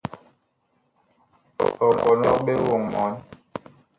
Ɔ 1.83 1.87
kɔnɔg 2.05 2.35
ɓe 2.45 2.53
woŋ 2.65 2.81
mɔɔn. 2.91 3.11